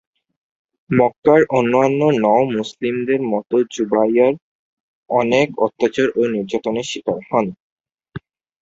[0.89, 4.33] মক্কার অন্যান্য নও মুসলিমদের মত যুবাইর
[5.09, 7.45] অনেক অত্যাচার ও নির্যাতনের শিকার হন।